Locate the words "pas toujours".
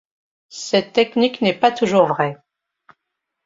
1.59-2.07